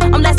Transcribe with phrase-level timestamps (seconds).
[0.00, 0.31] I'm not.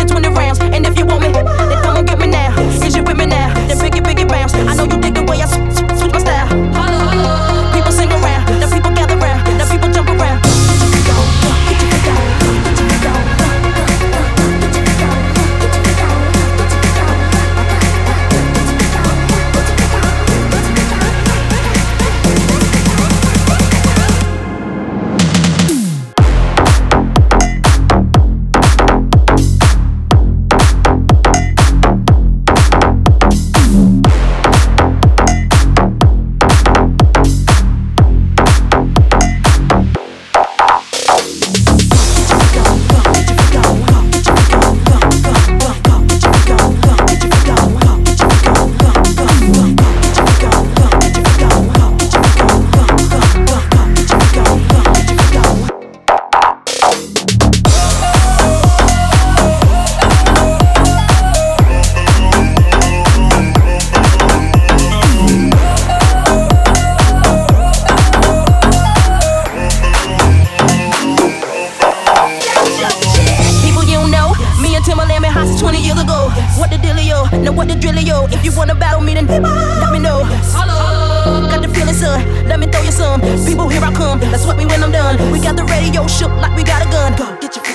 [75.24, 76.28] me hostage 20 years ago.
[76.36, 76.60] Yes.
[76.60, 77.32] What the dealio?
[77.44, 78.28] Now what the drillio?
[78.28, 78.36] Yes.
[78.36, 80.20] If you wanna battle me, then let me know.
[80.28, 80.54] Yes.
[80.54, 81.48] Hello.
[81.48, 82.20] Got the feeling, son.
[82.48, 83.22] Let me throw you some.
[83.48, 84.20] People, here I come.
[84.20, 85.16] That's what me when I'm done.
[85.32, 87.16] We got the radio shook like we got a gun.
[87.16, 87.73] Go get your.